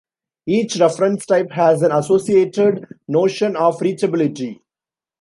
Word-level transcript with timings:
Each 0.47 0.77
reference 0.79 1.27
type 1.27 1.51
has 1.51 1.83
an 1.83 1.91
associated 1.91 2.87
notion 3.07 3.55
of 3.55 3.77
reachability. 3.81 4.61